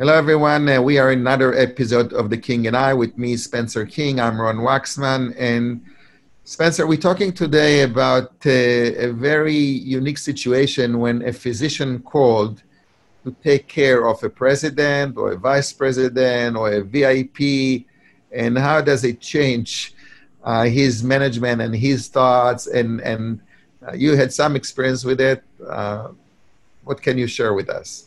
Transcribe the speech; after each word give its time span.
Hello, 0.00 0.14
everyone. 0.14 0.66
Uh, 0.66 0.80
we 0.80 0.96
are 0.96 1.12
in 1.12 1.18
another 1.18 1.52
episode 1.52 2.14
of 2.14 2.30
The 2.30 2.38
King 2.38 2.66
and 2.66 2.74
I 2.74 2.94
with 2.94 3.18
me, 3.18 3.36
Spencer 3.36 3.84
King. 3.84 4.18
I'm 4.18 4.40
Ron 4.40 4.56
Waxman. 4.56 5.34
And 5.38 5.84
Spencer, 6.44 6.86
we're 6.86 6.96
talking 6.96 7.34
today 7.34 7.82
about 7.82 8.32
uh, 8.46 8.48
a 8.48 9.12
very 9.12 9.52
unique 9.52 10.16
situation 10.16 11.00
when 11.00 11.20
a 11.28 11.34
physician 11.34 12.00
called 12.00 12.62
to 13.24 13.36
take 13.44 13.68
care 13.68 14.08
of 14.08 14.24
a 14.24 14.30
president 14.30 15.18
or 15.18 15.32
a 15.32 15.36
vice 15.36 15.70
president 15.70 16.56
or 16.56 16.72
a 16.72 16.82
VIP, 16.82 17.84
and 18.32 18.56
how 18.56 18.80
does 18.80 19.04
it 19.04 19.20
change 19.20 19.92
uh, 20.44 20.64
his 20.64 21.04
management 21.04 21.60
and 21.60 21.76
his 21.76 22.08
thoughts? 22.08 22.68
And, 22.68 23.02
and 23.02 23.38
uh, 23.86 23.92
you 23.92 24.16
had 24.16 24.32
some 24.32 24.56
experience 24.56 25.04
with 25.04 25.20
it. 25.20 25.44
Uh, 25.68 26.12
what 26.84 27.02
can 27.02 27.18
you 27.18 27.26
share 27.26 27.52
with 27.52 27.68
us? 27.68 28.06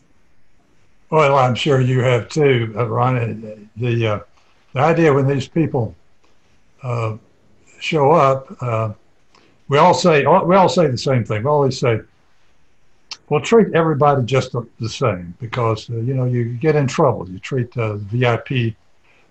Well, 1.13 1.37
I'm 1.37 1.53
sure 1.53 1.79
you 1.79 1.99
have 1.99 2.27
too, 2.27 2.73
uh, 2.75 2.87
Ron. 2.87 3.69
The 3.77 4.07
uh, 4.07 4.19
the 4.73 4.79
idea 4.79 5.13
when 5.13 5.27
these 5.27 5.47
people 5.47 5.93
uh, 6.81 7.17
show 7.79 8.13
up, 8.13 8.57
uh, 8.59 8.93
we 9.67 9.77
all 9.77 9.93
say 9.93 10.21
we 10.21 10.55
all 10.55 10.69
say 10.69 10.87
the 10.87 10.97
same 10.97 11.23
thing. 11.23 11.43
We 11.43 11.49
always 11.49 11.77
say, 11.77 12.01
"Well, 13.29 13.41
treat 13.41 13.75
everybody 13.75 14.23
just 14.23 14.53
the 14.53 14.89
same," 14.89 15.35
because 15.39 15.87
uh, 15.87 15.97
you 15.97 16.15
know 16.15 16.25
you 16.25 16.45
get 16.45 16.75
in 16.75 16.87
trouble. 16.87 17.29
You 17.29 17.37
treat 17.37 17.71
the 17.75 17.97
VIP 17.97 18.73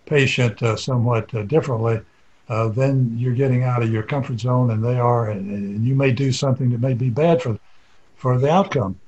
patient 0.06 0.62
uh, 0.62 0.76
somewhat 0.76 1.32
differently. 1.48 2.00
then 2.76 3.12
you're 3.18 3.34
getting 3.34 3.64
out 3.64 3.82
of 3.82 3.90
your 3.90 4.04
comfort 4.04 4.38
zone, 4.38 4.70
and 4.70 4.84
they 4.84 5.00
are, 5.00 5.30
and, 5.30 5.50
and 5.50 5.84
you 5.84 5.96
may 5.96 6.12
do 6.12 6.30
something 6.30 6.70
that 6.70 6.80
may 6.80 6.94
be 6.94 7.10
bad 7.10 7.42
for 7.42 7.58
for 8.14 8.38
the 8.38 8.48
outcome. 8.48 9.00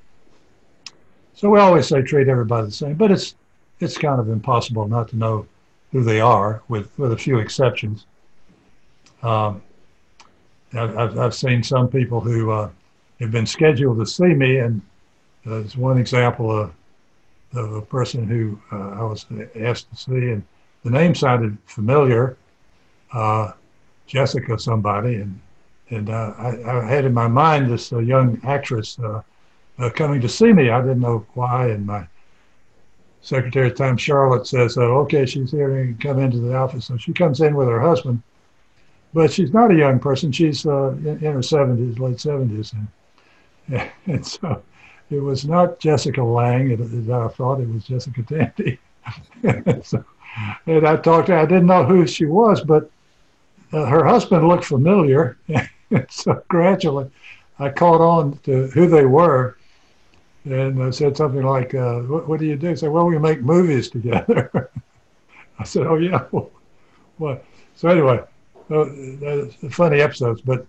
So 1.34 1.50
we 1.50 1.58
always 1.58 1.88
say 1.88 2.02
treat 2.02 2.28
everybody 2.28 2.66
the 2.66 2.72
same, 2.72 2.94
but 2.94 3.10
it's 3.10 3.34
it's 3.80 3.98
kind 3.98 4.20
of 4.20 4.28
impossible 4.28 4.86
not 4.86 5.08
to 5.08 5.16
know 5.16 5.46
who 5.90 6.04
they 6.04 6.20
are, 6.20 6.62
with 6.68 6.96
with 6.98 7.12
a 7.12 7.16
few 7.16 7.38
exceptions. 7.38 8.06
Um, 9.22 9.62
I've, 10.72 11.18
I've 11.18 11.34
seen 11.34 11.62
some 11.62 11.88
people 11.88 12.20
who 12.20 12.50
uh, 12.50 12.70
have 13.20 13.30
been 13.30 13.46
scheduled 13.46 13.98
to 13.98 14.06
see 14.06 14.34
me, 14.34 14.58
and 14.58 14.80
there's 15.44 15.77
one 15.77 15.98
example 15.98 16.50
of, 16.50 16.72
of 17.55 17.72
a 17.74 17.82
person 17.82 18.27
who 18.27 18.60
uh, 18.72 18.90
I 18.90 19.02
was 19.02 19.27
asked 19.56 19.90
to 19.90 19.96
see, 19.96 20.30
and 20.30 20.42
the 20.84 20.90
name 20.90 21.14
sounded 21.14 21.56
familiar, 21.66 22.36
uh, 23.12 23.52
Jessica 24.06 24.58
somebody, 24.58 25.16
and 25.16 25.40
and 25.90 26.10
uh, 26.10 26.34
I, 26.38 26.78
I, 26.78 26.84
had 26.86 27.05
in 27.05 27.12
my 27.12 27.28
mind 27.28 27.70
this 27.70 27.92
uh, 27.92 27.98
young 27.98 28.40
actress 28.42 28.98
uh, 29.78 29.91
coming 29.91 30.20
to 30.20 30.28
see 30.28 30.53
me. 30.53 30.70
I 30.70 30.80
didn't 30.80 31.00
know 31.00 31.27
why, 31.34 31.69
and 31.69 31.86
my 31.86 32.06
secretary 33.20 33.69
at 33.69 33.77
the 33.77 33.84
time, 33.84 33.97
Charlotte, 33.97 34.47
says, 34.47 34.77
uh, 34.77 34.83
"Okay, 34.83 35.27
she's 35.27 35.50
here 35.50 35.77
and 35.78 36.00
come 36.00 36.19
into 36.19 36.39
the 36.39 36.55
office." 36.55 36.86
So 36.86 36.97
she 36.97 37.12
comes 37.12 37.41
in 37.41 37.55
with 37.55 37.69
her 37.69 37.80
husband, 37.80 38.22
but 39.12 39.33
she's 39.33 39.52
not 39.52 39.70
a 39.70 39.77
young 39.77 39.98
person. 39.98 40.30
She's 40.33 40.67
uh, 40.67 40.91
in, 40.91 41.25
in, 41.25 41.33
her 41.33 41.42
seventies, 41.42 41.98
late 41.98 42.20
seventies, 42.20 42.75
and, 43.69 43.91
and 44.06 44.27
so 44.27 44.62
it 45.11 45.20
was 45.20 45.45
not 45.45 45.80
Jessica 45.80 46.22
Lange. 46.22 46.70
It, 46.72 47.11
I 47.11 47.28
thought 47.28 47.61
it 47.61 47.69
was 47.69 47.84
Jessica 47.84 48.22
Tandy. 48.22 48.78
so, 49.83 50.05
and 50.67 50.86
I 50.86 50.97
talked 50.97 51.27
to 51.27 51.33
her. 51.33 51.39
I 51.39 51.47
didn't 51.47 51.67
know 51.67 51.84
who 51.84 52.06
she 52.06 52.27
was, 52.27 52.62
but 52.62 52.91
uh, 53.72 53.86
her 53.86 54.05
husband 54.05 54.47
looked 54.47 54.64
familiar. 54.64 55.36
so 56.08 56.42
gradually, 56.48 57.11
I 57.58 57.70
caught 57.70 58.00
on 58.00 58.39
to 58.45 58.69
who 58.69 58.86
they 58.86 59.05
were 59.05 59.56
and 60.44 60.82
I 60.82 60.90
said 60.90 61.16
something 61.16 61.42
like, 61.42 61.74
uh, 61.74 62.00
what, 62.00 62.28
what, 62.28 62.40
do 62.40 62.46
you 62.46 62.56
do?" 62.56 62.68
He 62.68 62.77
said, 62.77 62.90
"Well, 62.90 63.06
we 63.06 63.18
make 63.18 63.42
movies 63.42 63.88
together." 63.88 64.70
I 65.58 65.64
said, 65.64 65.86
"Oh 65.86 65.96
yeah, 65.96 66.18
what?" 67.18 67.44
So 67.77 67.88
anyway, 67.88 68.22
uh, 68.70 69.46
funny 69.70 70.00
episodes, 70.00 70.40
but 70.40 70.66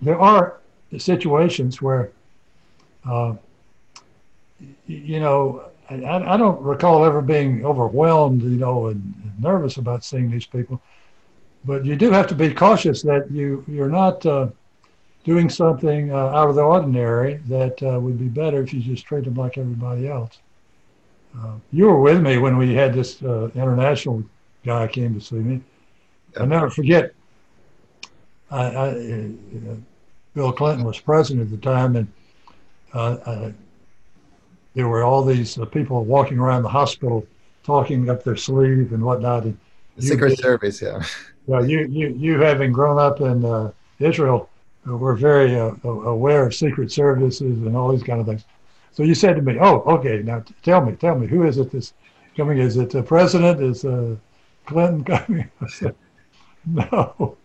there 0.00 0.18
are 0.18 0.60
situations 0.96 1.82
where, 1.82 2.10
uh, 3.08 3.34
you 4.86 5.20
know, 5.20 5.70
I, 5.90 6.34
I, 6.34 6.36
don't 6.36 6.60
recall 6.62 7.04
ever 7.04 7.20
being 7.20 7.64
overwhelmed, 7.64 8.42
you 8.42 8.50
know, 8.50 8.86
and, 8.86 9.14
and, 9.22 9.32
nervous 9.40 9.76
about 9.76 10.04
seeing 10.04 10.30
these 10.30 10.46
people, 10.46 10.80
but 11.64 11.84
you 11.84 11.96
do 11.96 12.10
have 12.10 12.26
to 12.28 12.34
be 12.34 12.52
cautious 12.52 13.02
that 13.02 13.30
you 13.30 13.64
you're 13.68 13.88
not 13.88 14.24
uh, 14.26 14.48
doing 15.24 15.50
something 15.50 16.12
uh, 16.12 16.16
out 16.16 16.48
of 16.48 16.54
the 16.54 16.62
ordinary 16.62 17.34
that 17.48 17.82
uh, 17.82 17.98
would 18.00 18.18
be 18.18 18.28
better 18.28 18.62
if 18.62 18.72
you 18.72 18.80
just 18.80 19.04
treat 19.04 19.24
them 19.24 19.34
like 19.34 19.58
everybody 19.58 20.08
else. 20.08 20.38
Uh, 21.36 21.54
you 21.72 21.86
were 21.86 22.00
with 22.00 22.22
me 22.22 22.38
when 22.38 22.56
we 22.56 22.74
had 22.74 22.94
this 22.94 23.22
uh, 23.22 23.50
international 23.54 24.24
guy 24.64 24.86
came 24.86 25.14
to 25.14 25.20
see 25.20 25.36
me. 25.36 25.60
I'll 26.38 26.46
never 26.46 26.70
forget. 26.70 27.12
I, 28.50 28.64
I 28.64 28.88
uh, 28.88 29.74
Bill 30.34 30.52
Clinton 30.52 30.84
was 30.84 30.98
president 30.98 31.44
at 31.44 31.50
the 31.50 31.62
time, 31.62 31.96
and 31.96 32.08
uh, 32.94 33.50
there 34.74 34.88
were 34.88 35.02
all 35.02 35.24
these 35.24 35.58
people 35.72 36.04
walking 36.04 36.38
around 36.38 36.62
the 36.62 36.68
hospital 36.68 37.26
talking 37.64 38.08
up 38.08 38.24
their 38.24 38.36
sleeve 38.36 38.92
and 38.92 39.02
whatnot. 39.02 39.44
And 39.44 39.58
the 39.96 40.02
Secret 40.02 40.38
Service, 40.38 40.80
yeah. 40.80 41.02
Yeah, 41.46 41.60
you, 41.60 41.86
you, 41.86 42.08
you 42.08 42.40
having 42.40 42.72
grown 42.72 42.98
up 42.98 43.20
in 43.20 43.72
Israel, 43.98 44.47
we're 44.86 45.16
very 45.16 45.58
uh, 45.58 45.72
aware 45.84 46.46
of 46.46 46.54
secret 46.54 46.90
services 46.90 47.58
and 47.58 47.76
all 47.76 47.92
these 47.92 48.02
kind 48.02 48.20
of 48.20 48.26
things. 48.26 48.44
So 48.92 49.02
you 49.02 49.14
said 49.14 49.36
to 49.36 49.42
me, 49.42 49.58
"Oh, 49.60 49.80
okay. 49.82 50.22
Now 50.22 50.44
tell 50.62 50.84
me, 50.84 50.96
tell 50.96 51.18
me, 51.18 51.26
who 51.26 51.44
is 51.44 51.58
it 51.58 51.70
that's 51.70 51.94
coming? 52.36 52.58
Is 52.58 52.76
it 52.76 52.90
the 52.90 53.02
president? 53.02 53.62
Is 53.62 53.84
uh, 53.84 54.16
Clinton 54.66 55.04
coming?" 55.26 55.50
Said, 55.68 55.94
"No, 56.66 57.36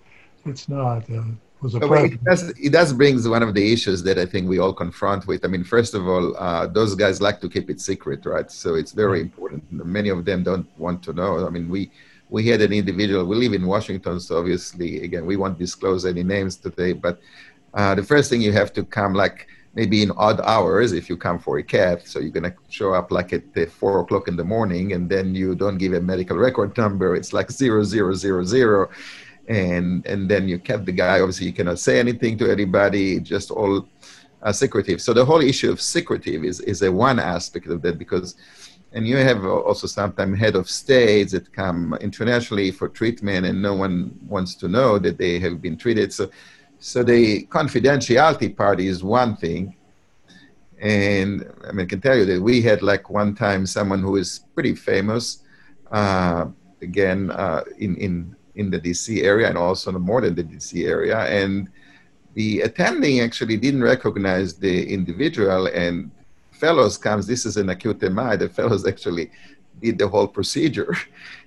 it's 0.46 0.70
not." 0.70 1.10
Uh, 1.10 1.24
was 1.64 1.76
a 1.76 1.94
it, 2.04 2.24
does, 2.24 2.50
it 2.50 2.72
does 2.72 2.94
brings 2.94 3.28
one 3.28 3.42
of 3.42 3.54
the 3.54 3.74
issues 3.74 4.04
that 4.04 4.20
I 4.20 4.26
think 4.26 4.48
we 4.48 4.60
all 4.60 4.74
confront 4.74 5.26
with. 5.26 5.46
I 5.46 5.48
mean, 5.48 5.64
first 5.64 5.94
of 5.94 6.08
all, 6.08 6.36
uh, 6.38 6.68
those 6.68 6.94
guys 6.94 7.22
like 7.22 7.40
to 7.42 7.50
keep 7.50 7.70
it 7.70 7.80
secret, 7.80 8.26
right? 8.26 8.52
So 8.52 8.76
it's 8.76 8.92
very 8.92 9.22
important. 9.22 9.64
Many 9.72 10.10
of 10.10 10.26
them 10.26 10.44
don't 10.44 10.68
want 10.78 11.02
to 11.04 11.14
know. 11.14 11.48
I 11.48 11.50
mean, 11.50 11.70
we 11.70 11.90
we 12.34 12.48
had 12.48 12.62
an 12.62 12.74
individual, 12.74 13.24
we 13.26 13.36
live 13.36 13.54
in 13.54 13.64
Washington, 13.64 14.20
so 14.20 14.40
obviously, 14.40 15.04
again, 15.04 15.24
we 15.24 15.36
won't 15.36 15.60
disclose 15.60 16.04
any 16.04 16.24
names 16.24 16.56
today, 16.58 16.92
but 16.92 17.22
uh, 17.76 17.94
the 17.94 18.02
first 18.02 18.28
thing 18.28 18.42
you 18.42 18.52
have 18.52 18.74
to 18.74 18.84
come 18.84 19.14
like 19.14 19.48
maybe 19.76 20.02
in 20.02 20.10
odd 20.18 20.42
hours 20.42 20.94
if 20.94 21.10
you 21.10 21.16
come 21.16 21.38
for 21.38 21.60
a 21.60 21.64
cath. 21.64 22.08
So 22.08 22.18
you're 22.20 22.32
going 22.32 22.52
to 22.52 22.56
show 22.70 22.92
up 22.92 23.12
like 23.12 23.34
at 23.34 23.44
uh, 23.56 23.68
four 23.68 24.00
o'clock 24.00 24.28
in 24.28 24.36
the 24.36 24.44
morning 24.44 24.94
and 24.94 25.08
then 25.08 25.36
you 25.36 25.54
don't 25.54 25.78
give 25.78 25.94
a 25.94 26.02
medical 26.02 26.36
record 26.36 26.76
number. 26.76 27.16
It's 27.16 27.34
like 27.34 27.52
zero, 27.52 27.84
zero, 27.84 28.16
zero, 28.16 28.44
zero. 28.44 28.90
And, 29.48 30.04
and 30.08 30.28
then 30.28 30.48
you 30.48 30.58
kept 30.58 30.86
the 30.86 30.92
guy. 30.92 31.20
Obviously, 31.20 31.48
you 31.48 31.54
cannot 31.54 31.78
say 31.78 32.00
anything 32.00 32.38
to 32.40 32.52
anybody, 32.52 33.20
just 33.20 33.52
all 33.52 33.88
uh, 34.42 34.52
secretive. 34.52 35.02
So 35.02 35.14
the 35.14 35.26
whole 35.26 35.42
issue 35.42 35.72
of 35.72 35.80
secretive 35.82 36.44
is, 36.44 36.60
is 36.62 36.82
a 36.82 36.92
one 36.92 37.20
aspect 37.20 37.68
of 37.68 37.82
that 37.84 37.98
because 38.00 38.36
and 38.94 39.08
you 39.08 39.18
have 39.18 39.44
also 39.44 39.88
sometimes 39.88 40.38
head 40.40 40.56
of 40.56 40.70
states 40.70 41.32
that 41.32 41.52
come 41.52 41.96
internationally 41.96 42.70
for 42.70 42.88
treatment 42.88 43.46
and 43.46 43.60
no 43.60 43.74
one 43.74 44.18
wants 44.28 44.54
to 44.56 44.68
know 44.68 45.00
that 45.00 45.18
they 45.18 45.40
have 45.40 45.62
been 45.62 45.76
treated. 45.76 46.14
So 46.14 46.30
so 46.80 47.02
the 47.02 47.46
confidentiality 47.46 48.56
part 48.56 48.80
is 48.80 49.04
one 49.04 49.36
thing. 49.36 49.76
And 50.80 51.50
i 51.68 51.72
mean 51.72 51.86
i 51.86 51.90
can 51.90 52.02
tell 52.02 52.18
you 52.18 52.26
that 52.26 52.42
we 52.42 52.62
had 52.62 52.82
like 52.82 53.10
one 53.10 53.34
time 53.36 53.66
someone 53.66 54.02
who 54.02 54.18
is 54.18 54.42
pretty 54.54 54.76
famous 54.76 55.44
uh, 55.92 56.48
again 56.82 57.32
uh, 57.32 57.64
in 57.78 57.96
in 57.96 58.36
in 58.56 58.70
the 58.70 58.80
dc 58.80 59.24
area 59.24 59.48
and 59.48 59.58
also 59.58 59.92
more 59.94 60.22
than 60.22 60.36
the 60.36 60.44
dc 60.44 60.86
area. 60.86 61.20
And 61.40 61.70
the 62.36 62.62
attending 62.62 63.22
actually 63.22 63.58
didn't 63.58 63.84
recognize 63.84 64.56
the 64.56 64.76
individual 64.92 65.68
and 65.68 66.12
fellows 66.64 66.98
comes, 66.98 67.28
this 67.28 67.46
is 67.50 67.56
an 67.58 67.68
acute 67.76 68.02
MI, 68.18 68.32
the 68.44 68.50
fellows 68.60 68.84
actually 68.88 69.26
did 69.82 69.96
the 70.02 70.08
whole 70.14 70.30
procedure. 70.38 70.92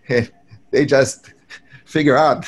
they 0.73 0.85
just 0.85 1.33
figure 1.87 2.19
out 2.29 2.43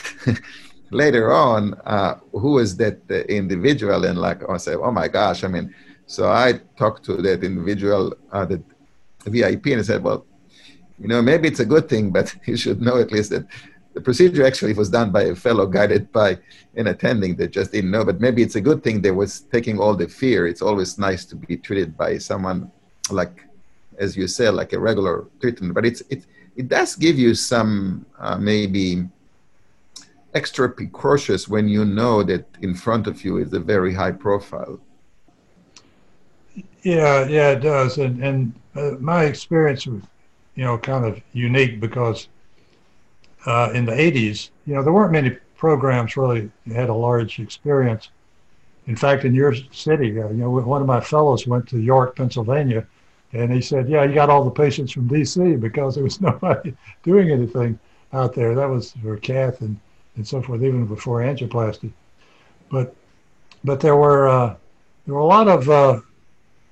later 1.03 1.27
on 1.33 1.61
uh, 1.97 2.15
who 2.43 2.53
is 2.65 2.71
that 2.83 2.99
individual 3.43 4.01
and 4.09 4.19
like 4.27 4.41
I 4.49 4.59
say, 4.59 4.75
oh 4.75 4.93
my 5.01 5.09
gosh, 5.09 5.41
I 5.47 5.49
mean, 5.49 5.67
so 6.07 6.23
I 6.47 6.61
talked 6.77 7.03
to 7.07 7.15
that 7.27 7.41
individual, 7.51 8.03
uh, 8.33 8.45
the 8.45 8.59
VIP, 9.25 9.67
and 9.73 9.81
I 9.81 9.87
said, 9.91 10.03
well, 10.03 10.21
you 11.03 11.09
know, 11.09 11.21
maybe 11.23 11.49
it's 11.49 11.61
a 11.67 11.71
good 11.75 11.87
thing, 11.89 12.05
but 12.11 12.27
you 12.51 12.57
should 12.63 12.81
know 12.87 12.97
at 13.05 13.13
least 13.13 13.31
that 13.31 13.47
the 13.99 14.05
procedure 14.05 14.47
actually 14.47 14.75
was 14.75 14.89
done 14.89 15.11
by 15.11 15.25
a 15.25 15.35
fellow 15.35 15.67
guided 15.67 16.13
by 16.13 16.39
an 16.77 16.87
attending 16.87 17.35
that 17.35 17.51
just 17.51 17.73
didn't 17.73 17.91
know. 17.91 18.05
But 18.05 18.21
maybe 18.21 18.43
it's 18.45 18.55
a 18.55 18.61
good 18.61 18.85
thing 18.85 19.03
they 19.03 19.11
was 19.11 19.41
taking 19.57 19.81
all 19.81 19.95
the 19.97 20.07
fear. 20.07 20.47
It's 20.47 20.63
always 20.63 20.99
nice 20.99 21.25
to 21.31 21.35
be 21.35 21.57
treated 21.57 21.97
by 21.97 22.19
someone 22.19 22.71
like, 23.11 23.43
as 23.99 24.17
you 24.17 24.29
said, 24.29 24.55
like 24.55 24.73
a 24.73 24.79
regular 24.79 25.25
treatment. 25.41 25.75
But 25.75 25.85
it's 25.85 26.03
it 26.15 26.27
it 26.55 26.69
does 26.69 26.95
give 26.95 27.19
you 27.19 27.35
some 27.35 28.07
uh, 28.21 28.39
maybe 28.39 29.09
extra 30.33 30.69
precautious 30.69 31.49
when 31.49 31.67
you 31.69 31.85
know 31.85 32.23
that 32.23 32.45
in 32.63 32.75
front 32.75 33.09
of 33.09 33.25
you 33.25 33.39
is 33.39 33.53
a 33.53 33.63
very 33.75 33.93
high 33.93 34.13
profile. 34.13 34.79
Yeah, 36.83 37.27
yeah, 37.27 37.51
it 37.57 37.63
does. 37.75 37.99
And 37.99 38.23
and 38.23 38.39
uh, 38.77 38.93
my 39.01 39.25
experience 39.25 39.89
was, 39.89 40.03
you 40.55 40.65
know, 40.65 40.79
kind 40.79 41.05
of 41.05 41.21
unique 41.33 41.81
because 41.81 42.29
uh, 43.47 43.71
in 43.75 43.85
the 43.85 43.93
80s, 43.93 44.51
you 44.67 44.75
know, 44.75 44.83
there 44.83 44.93
weren't 44.93 45.13
many 45.13 45.37
programs 45.57 46.17
really 46.17 46.51
had 46.73 46.89
a 46.89 46.95
large 46.95 47.39
experience. 47.41 48.11
In 48.87 48.97
fact, 48.97 49.25
in 49.25 49.35
your 49.35 49.55
city, 49.71 50.19
uh, 50.21 50.29
you 50.29 50.39
know, 50.39 50.51
one 50.51 50.81
of 50.81 50.87
my 50.87 51.01
fellows 51.01 51.47
went 51.47 51.69
to 51.69 51.79
York, 51.79 52.17
Pennsylvania, 52.17 52.87
and 53.33 53.53
he 53.53 53.61
said, 53.61 53.89
"Yeah, 53.89 54.05
you 54.05 54.15
got 54.15 54.31
all 54.31 54.45
the 54.45 54.51
patients 54.51 54.93
from 54.93 55.09
D.C. 55.09 55.57
because 55.57 55.95
there 55.95 56.05
was 56.05 56.21
nobody 56.31 56.75
doing 57.03 57.31
anything 57.31 57.79
out 58.15 58.35
there. 58.35 58.55
That 58.55 58.71
was 58.71 58.93
for 59.03 59.17
cath 59.19 59.61
and, 59.61 59.79
and 60.17 60.27
so 60.27 60.41
forth, 60.41 60.63
even 60.63 60.87
before 60.87 61.21
angioplasty. 61.21 61.93
But 62.71 62.95
but 63.65 63.81
there 63.81 63.97
were 63.97 64.29
uh, 64.29 64.57
there 65.05 65.15
were 65.15 65.21
a 65.21 65.27
lot 65.27 65.49
of 65.49 65.69
uh, 65.69 66.01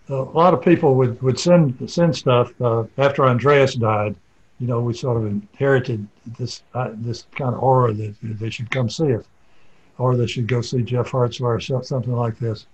a 0.09 0.15
lot 0.15 0.55
of 0.55 0.63
people 0.63 0.95
would, 0.95 1.21
would 1.23 1.39
send 1.39 1.91
send 1.91 2.17
stuff 2.17 2.53
uh, 2.61 2.85
after 2.97 3.25
Andreas 3.25 3.75
died. 3.75 4.17
You 4.59 4.67
know, 4.67 4.81
we 4.81 4.95
sort 4.95 5.19
of 5.19 5.27
inherited 5.27 6.07
this 6.39 6.63
uh, 6.75 6.91
this 6.95 7.27
kind 7.35 7.55
of 7.55 7.63
aura 7.63 7.93
that 7.95 8.15
they 8.23 8.51
should 8.51 8.71
come 8.71 8.91
see 8.91 9.15
us, 9.15 9.25
or 9.99 10.17
they 10.17 10.27
should 10.27 10.47
go 10.47 10.61
see 10.61 10.83
Jeff 10.83 11.11
Hartzler 11.11 11.71
or 11.71 11.83
something 11.83 12.15
like 12.15 12.39
this. 12.39 12.67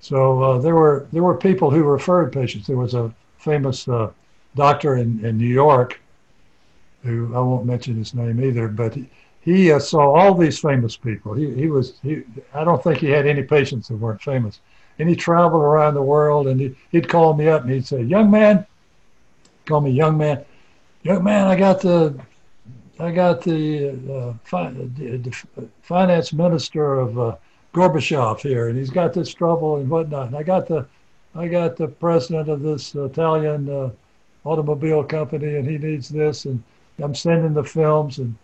So 0.00 0.42
uh, 0.42 0.58
there 0.58 0.74
were 0.74 1.06
there 1.12 1.22
were 1.22 1.36
people 1.36 1.70
who 1.70 1.84
referred 1.84 2.32
patients. 2.32 2.66
There 2.66 2.76
was 2.76 2.94
a 2.94 3.12
famous 3.38 3.86
uh, 3.88 4.10
doctor 4.54 4.96
in, 4.96 5.24
in 5.24 5.38
New 5.38 5.46
York, 5.46 6.00
who 7.02 7.34
I 7.34 7.40
won't 7.40 7.66
mention 7.66 7.96
his 7.96 8.14
name 8.14 8.42
either, 8.42 8.68
but 8.68 8.94
he, 8.94 9.08
he 9.40 9.72
uh, 9.72 9.78
saw 9.78 10.14
all 10.14 10.34
these 10.34 10.58
famous 10.58 10.96
people. 10.96 11.34
He 11.34 11.54
he 11.54 11.68
was 11.68 11.94
he. 12.02 12.22
I 12.54 12.64
don't 12.64 12.82
think 12.82 12.98
he 12.98 13.08
had 13.08 13.26
any 13.26 13.42
patients 13.42 13.88
that 13.88 13.96
weren't 13.96 14.22
famous 14.22 14.60
and 14.98 15.08
he 15.08 15.16
traveled 15.16 15.62
around 15.62 15.94
the 15.94 16.02
world 16.02 16.46
and 16.46 16.60
he, 16.60 16.76
would 16.92 17.08
call 17.08 17.34
me 17.34 17.48
up 17.48 17.62
and 17.62 17.72
he'd 17.72 17.86
say, 17.86 18.02
young 18.02 18.30
man, 18.30 18.66
call 19.66 19.80
me 19.80 19.90
young 19.90 20.16
man, 20.16 20.44
young 21.02 21.24
man, 21.24 21.46
I 21.46 21.56
got 21.56 21.80
the, 21.80 22.18
I 23.02 23.10
got 23.10 23.42
the, 23.42 23.90
uh, 23.90 24.32
fi- 24.44 24.70
the, 24.70 25.36
finance 25.82 26.32
minister 26.32 27.00
of 27.00 27.18
uh, 27.18 27.36
Gorbachev 27.74 28.40
here, 28.40 28.68
and 28.68 28.78
he's 28.78 28.90
got 28.90 29.12
this 29.12 29.34
trouble 29.34 29.78
and 29.78 29.90
whatnot. 29.90 30.28
And 30.28 30.36
I 30.36 30.44
got 30.44 30.68
the, 30.68 30.86
I 31.34 31.48
got 31.48 31.76
the 31.76 31.88
president 31.88 32.48
of 32.48 32.62
this 32.62 32.94
Italian 32.94 33.68
uh, 33.68 33.90
automobile 34.44 35.02
company, 35.02 35.56
and 35.56 35.68
he 35.68 35.78
needs 35.78 36.08
this, 36.08 36.44
and 36.44 36.62
I'm 37.00 37.14
sending 37.14 37.54
the 37.54 37.64
films, 37.64 38.18
and 38.18 38.36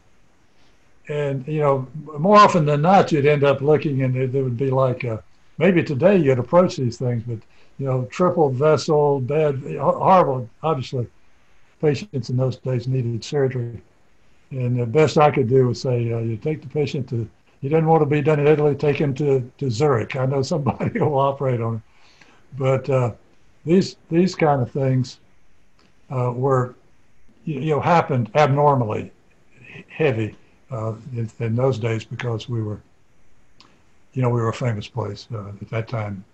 and 1.08 1.46
you 1.46 1.60
know, 1.60 1.86
more 2.18 2.36
often 2.36 2.64
than 2.64 2.82
not, 2.82 3.12
you'd 3.12 3.26
end 3.26 3.44
up 3.44 3.60
looking, 3.60 4.02
and 4.02 4.16
it, 4.16 4.32
there 4.32 4.42
would 4.42 4.58
be 4.58 4.70
like 4.70 5.04
a, 5.04 5.22
maybe 5.58 5.84
today 5.84 6.16
you'd 6.16 6.38
approach 6.38 6.76
these 6.76 6.98
things, 6.98 7.22
but 7.26 7.38
you 7.78 7.86
know, 7.86 8.06
triple 8.10 8.50
vessel, 8.50 9.20
bad, 9.20 9.62
horrible. 9.78 10.50
Obviously, 10.64 11.06
patients 11.80 12.28
in 12.28 12.36
those 12.36 12.56
days 12.56 12.88
needed 12.88 13.22
surgery, 13.22 13.80
and 14.50 14.78
the 14.78 14.86
best 14.86 15.18
I 15.18 15.30
could 15.30 15.48
do 15.48 15.68
was 15.68 15.80
say, 15.80 16.12
uh, 16.12 16.18
you 16.18 16.36
take 16.36 16.62
the 16.62 16.68
patient 16.68 17.08
to. 17.10 17.28
You 17.60 17.68
didn't 17.68 17.86
want 17.86 18.02
to 18.02 18.06
be 18.06 18.22
done 18.22 18.38
in 18.38 18.46
Italy. 18.46 18.76
Take 18.76 18.98
him 18.98 19.12
to, 19.14 19.50
to 19.58 19.68
Zurich. 19.68 20.14
I 20.14 20.26
know 20.26 20.42
somebody 20.54 20.96
who'll 20.98 21.18
operate 21.18 21.60
on 21.60 21.76
it, 21.76 21.82
but 22.56 22.88
uh, 22.88 23.12
these 23.64 23.96
these 24.08 24.34
kind 24.34 24.62
of 24.62 24.70
things 24.70 25.18
uh, 26.10 26.32
were, 26.34 26.74
you 27.44 27.70
know, 27.70 27.80
happened 27.80 28.30
abnormally 28.34 29.12
heavy 29.88 30.36
uh, 30.70 30.94
in, 31.12 31.30
in 31.40 31.56
those 31.56 31.78
days 31.78 32.04
because 32.04 32.48
we 32.48 32.62
were 32.62 32.80
you 34.18 34.22
know, 34.22 34.30
we 34.30 34.40
were 34.40 34.48
a 34.48 34.52
famous 34.52 34.88
place 34.88 35.28
uh, 35.32 35.48
at 35.48 35.70
that 35.70 35.86
time 35.86 36.24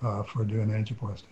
uh, 0.00 0.22
for 0.22 0.44
doing 0.44 0.68
angioplasty. 0.68 1.31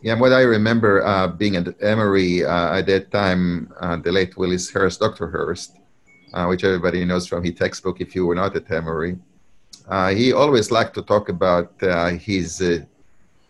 Yeah, 0.00 0.14
what 0.14 0.32
I 0.32 0.42
remember 0.42 1.04
uh, 1.04 1.28
being 1.28 1.56
at 1.56 1.80
Emory 1.82 2.44
uh, 2.44 2.78
at 2.78 2.86
that 2.86 3.10
time, 3.10 3.72
uh, 3.80 3.96
the 3.96 4.10
late 4.10 4.36
Willis 4.36 4.70
Hurst, 4.70 5.00
Dr. 5.00 5.28
Hurst, 5.28 5.76
uh, 6.32 6.46
which 6.46 6.64
everybody 6.64 7.04
knows 7.04 7.26
from 7.26 7.44
his 7.44 7.54
textbook 7.54 8.00
if 8.00 8.14
you 8.14 8.26
were 8.26 8.34
not 8.34 8.56
at 8.56 8.70
Emory, 8.70 9.18
he 10.14 10.32
always 10.32 10.70
liked 10.70 10.94
to 10.94 11.02
talk 11.02 11.28
about 11.28 11.72
his 12.20 12.62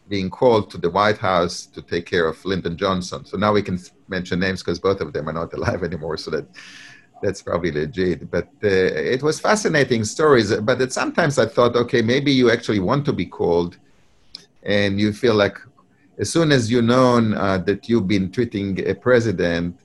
being 0.09 0.29
called 0.29 0.71
to 0.71 0.79
the 0.79 0.91
White 0.91 1.19
House 1.19 1.67
to 1.67 1.81
take 1.81 2.07
care 2.07 2.27
of 2.27 2.45
Lyndon 2.45 2.77
Johnson. 2.77 3.25
So 3.25 3.37
now 3.39 3.53
we 3.53 3.63
can 3.63 3.79
mention 4.09 4.41
names 4.41 4.63
because 4.63 4.79
both 4.79 5.01
of 5.01 5.13
them 5.15 5.29
are 5.29 5.33
not 5.33 5.53
alive 5.59 5.83
anymore. 5.83 6.17
So 6.17 6.31
that 6.33 6.47
that's 7.23 7.41
probably 7.41 7.71
legit. 7.71 8.31
But 8.31 8.49
uh, 8.65 9.15
it 9.17 9.23
was 9.23 9.41
fascinating 9.41 10.05
stories. 10.05 10.55
But 10.69 10.93
sometimes 10.93 11.39
I 11.39 11.47
thought, 11.47 11.77
okay, 11.77 12.03
maybe 12.03 12.33
you 12.33 12.51
actually 12.51 12.81
want 12.81 13.05
to 13.07 13.13
be 13.13 13.27
called, 13.27 13.79
and 14.65 15.01
you 15.01 15.13
feel 15.13 15.35
like 15.35 15.57
as 16.19 16.31
soon 16.31 16.53
as 16.53 16.71
you 16.71 16.83
know 16.83 17.17
uh, 17.17 17.59
that 17.59 17.89
you've 17.89 18.09
been 18.09 18.31
treating 18.31 18.87
a 18.89 18.95
president 18.95 19.81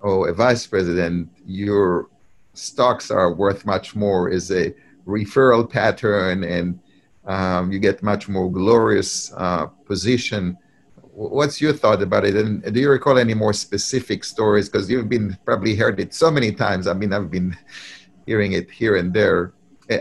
or 0.00 0.28
a 0.28 0.34
vice 0.34 0.66
president, 0.66 1.28
your 1.44 2.08
stocks 2.54 3.10
are 3.10 3.32
worth 3.32 3.66
much 3.66 3.94
more 3.94 4.30
as 4.30 4.50
a 4.50 4.74
referral 5.06 5.68
pattern, 5.68 6.44
and 6.44 6.78
um, 7.26 7.72
you 7.72 7.78
get 7.78 8.02
much 8.02 8.28
more 8.28 8.50
glorious 8.50 9.32
uh, 9.36 9.66
position. 9.66 10.56
What's 11.12 11.60
your 11.60 11.72
thought 11.72 12.02
about 12.02 12.24
it? 12.24 12.36
And 12.36 12.62
do 12.72 12.80
you 12.80 12.90
recall 12.90 13.18
any 13.18 13.34
more 13.34 13.52
specific 13.52 14.22
stories? 14.24 14.68
Because 14.68 14.88
you've 14.88 15.08
been 15.08 15.36
probably 15.44 15.74
heard 15.74 15.98
it 15.98 16.14
so 16.14 16.30
many 16.30 16.52
times. 16.52 16.86
I 16.86 16.94
mean 16.94 17.12
i've 17.12 17.30
been 17.30 17.56
hearing 18.26 18.52
it 18.52 18.70
here 18.70 18.96
and 18.96 19.12
there. 19.12 19.52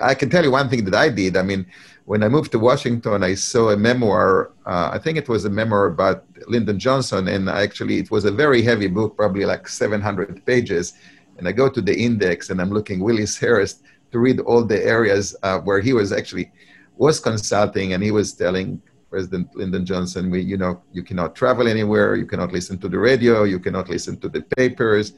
I 0.01 0.13
can 0.13 0.29
tell 0.29 0.43
you 0.43 0.51
one 0.51 0.69
thing 0.69 0.85
that 0.85 0.93
i 0.93 1.09
did. 1.09 1.35
I 1.35 1.41
mean 1.41 1.65
when 2.07 2.24
i 2.24 2.27
moved 2.27 2.51
to 2.51 2.59
washington 2.59 3.21
i 3.21 3.33
saw 3.33 3.69
a 3.71 3.77
memoir 3.77 4.51
uh, 4.65 4.89
i 4.94 4.98
think 4.98 5.18
it 5.18 5.27
was 5.27 5.44
a 5.44 5.50
memoir 5.50 5.86
about 5.88 6.24
lyndon 6.48 6.80
johnson 6.80 7.27
and 7.27 7.50
actually 7.50 7.98
it 7.98 8.09
was 8.09 8.24
a 8.25 8.31
very 8.31 8.62
heavy 8.62 8.88
book 8.88 9.18
probably 9.18 9.45
like 9.45 9.68
700 9.68 10.45
pages 10.45 10.94
and 11.38 11.48
i 11.48 11.51
go 11.51 11.69
to 11.69 11.81
the 11.81 11.95
index 12.07 12.50
and 12.50 12.62
i'm 12.62 12.71
looking 12.71 13.00
willis 13.01 13.38
hurst 13.38 13.83
to 14.12 14.19
read 14.19 14.39
all 14.39 14.63
the 14.63 14.81
areas 14.86 15.36
uh, 15.44 15.59
where 15.59 15.81
he 15.81 15.92
was 15.92 16.13
actually 16.13 16.50
was 16.95 17.19
consulting 17.19 17.94
and 17.94 18.01
he 18.01 18.12
was 18.12 18.33
telling 18.33 18.81
President 19.10 19.56
Lyndon 19.56 19.86
Johnson, 19.86 20.30
we, 20.30 20.42
you 20.42 20.57
know, 20.57 20.81
you 20.92 21.01
cannot 21.01 21.36
travel 21.36 21.68
anywhere, 21.68 22.15
you 22.15 22.25
cannot 22.25 22.51
listen 22.51 22.77
to 22.80 22.89
the 22.89 23.00
radio, 23.00 23.44
you 23.44 23.60
cannot 23.60 23.89
listen 23.89 24.19
to 24.19 24.27
the 24.27 24.42
papers. 24.42 25.13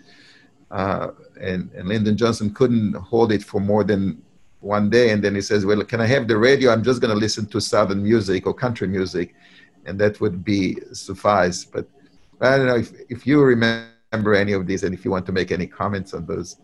Uh, 0.70 1.10
and, 1.42 1.72
and 1.72 1.88
Lyndon 1.88 2.16
Johnson 2.16 2.54
couldn't 2.54 2.94
hold 2.94 3.32
it 3.32 3.44
for 3.44 3.60
more 3.60 3.84
than 3.84 4.22
one 4.62 4.90
day. 4.90 5.12
And 5.12 5.24
then 5.24 5.36
he 5.36 5.42
says, 5.42 5.66
well, 5.66 5.84
can 5.84 6.02
I 6.02 6.06
have 6.08 6.28
the 6.28 6.38
radio? 6.38 6.72
I'm 6.72 6.84
just 6.84 7.02
going 7.02 7.14
to 7.14 7.18
listen 7.18 7.46
to 7.48 7.62
Southern 7.62 8.04
music 8.04 8.46
or 8.46 8.54
country 8.54 8.88
music. 8.88 9.36
And 9.86 10.00
that 10.00 10.20
would 10.22 10.44
be 10.44 10.78
suffice. 10.94 11.64
But 11.64 11.88
I 12.42 12.58
don't 12.58 12.68
know 12.68 12.76
if, 12.76 12.94
if 13.10 13.26
you 13.26 13.42
remember 13.42 14.34
any 14.36 14.54
of 14.54 14.68
these 14.68 14.84
and 14.84 14.94
if 14.94 15.06
you 15.06 15.12
want 15.12 15.26
to 15.28 15.32
make 15.32 15.52
any 15.52 15.68
comments 15.68 16.14
on 16.14 16.26
those. 16.26 16.58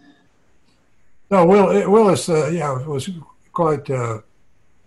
No, 1.31 1.45
Will, 1.45 1.89
Willis, 1.89 2.29
uh, 2.29 2.49
yeah, 2.53 2.71
was 2.85 3.09
quite 3.51 3.89
uh, 3.89 4.19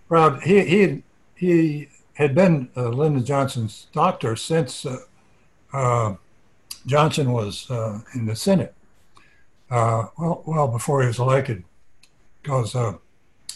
proud. 0.07 0.43
He, 0.43 0.65
he, 0.65 1.03
he 1.35 1.89
had 2.15 2.35
been 2.35 2.69
uh, 2.77 2.89
Lyndon 2.89 3.25
Johnson's 3.25 3.87
doctor 3.93 4.37
since 4.37 4.85
uh, 4.87 4.99
uh, 5.73 6.15
Johnson 6.87 7.33
was 7.33 7.71
uh, 7.71 8.01
in 8.15 8.27
the 8.27 8.37
Senate. 8.37 8.75
Well, 9.71 10.43
well 10.47 10.69
before 10.69 11.03
he 11.03 11.07
was 11.07 11.19
elected, 11.19 11.65
because 12.49 12.75
uh, 12.75 12.95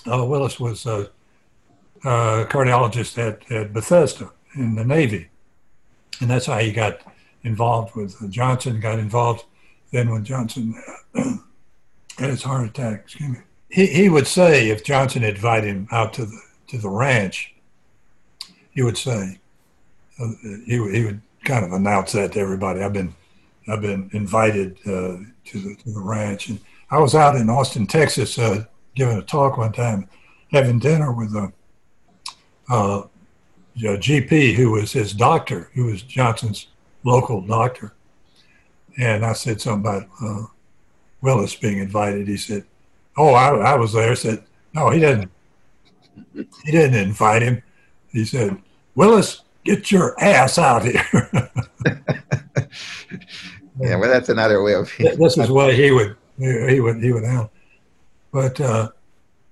Willis 0.07 0.61
was 0.61 0.87
a 0.87 1.11
cardiologist 2.05 3.19
at, 3.19 3.51
at 3.51 3.73
Bethesda 3.73 4.31
in 4.55 4.75
the 4.75 4.85
Navy, 4.85 5.29
and 6.21 6.31
that's 6.31 6.47
how 6.47 6.59
he 6.59 6.73
got 6.73 7.01
involved 7.43 7.95
with 7.95 8.31
Johnson. 8.31 8.81
Got 8.81 8.99
involved 8.99 9.45
then 9.93 10.11
when 10.11 10.25
Johnson 10.25 10.75
had 11.15 12.31
his 12.31 12.43
heart 12.43 12.69
attack. 12.69 13.01
Excuse 13.05 13.31
me. 13.31 13.39
He 13.69 13.87
he 13.87 14.09
would 14.09 14.27
say 14.27 14.71
if 14.71 14.85
Johnson 14.85 15.25
invited 15.25 15.69
him 15.69 15.89
out 15.91 16.13
to 16.15 16.27
the 16.27 16.41
to 16.69 16.79
the 16.79 16.91
ranch 16.91 17.53
he 18.73 18.83
would 18.83 18.99
say, 18.99 19.39
uh, 20.19 20.29
he, 20.43 20.77
he 20.91 21.05
would 21.05 21.21
kind 21.45 21.65
of 21.65 21.73
announce 21.73 22.13
that 22.13 22.33
to 22.33 22.41
everybody. 22.41 22.83
I've 22.83 22.93
been, 22.93 23.15
I've 23.69 23.81
been 23.81 24.11
invited 24.13 24.79
uh, 24.87 25.19
to, 25.45 25.59
the, 25.61 25.77
to 25.85 25.91
the 25.91 26.01
ranch. 26.01 26.49
And 26.49 26.59
I 26.91 26.99
was 26.99 27.15
out 27.15 27.37
in 27.37 27.49
Austin, 27.49 27.87
Texas, 27.87 28.39
uh, 28.39 28.65
giving 28.95 29.19
a 29.19 29.23
talk 29.23 29.57
one 29.59 29.73
time, 29.73 30.09
having 30.51 30.79
dinner 30.79 31.13
with 31.13 31.35
a, 31.35 31.53
uh, 32.71 33.03
a 33.77 33.99
GP 33.99 34.55
who 34.55 34.73
was 34.73 34.93
his 34.93 35.13
doctor, 35.13 35.71
who 35.75 35.87
was 35.87 36.03
Johnson's 36.03 36.69
local 37.05 37.41
doctor. 37.41 37.95
And 38.99 39.25
I 39.25 39.33
said 39.33 39.61
something 39.61 39.81
about 39.81 40.09
uh, 40.23 40.47
Willis 41.23 41.57
being 41.57 41.79
invited. 41.79 42.29
He 42.29 42.37
said, 42.37 42.65
"Oh, 43.17 43.33
I, 43.33 43.49
I 43.49 43.75
was 43.77 43.95
there." 43.95 44.11
I 44.11 44.15
said, 44.15 44.45
"No, 44.75 44.91
he 44.91 45.01
didn't. 45.01 45.31
He 46.35 46.71
didn't 46.71 46.97
invite 46.97 47.41
him 47.41 47.63
he 48.13 48.25
said, 48.25 48.57
Willis, 48.95 49.43
get 49.65 49.91
your 49.91 50.15
ass 50.23 50.59
out 50.59 50.85
here. 50.85 51.05
yeah, 53.81 53.97
well, 53.97 54.11
that's 54.11 54.29
another 54.29 54.63
way 54.63 54.75
of. 54.75 54.93
this 54.99 55.39
is 55.39 55.51
what 55.51 55.75
he 55.75 55.91
would 55.91 56.17
he 56.39 56.81
would 56.81 57.03
he 57.03 57.13
would 57.13 57.25
handle. 57.25 57.51
But 58.33 58.61
uh, 58.61 58.89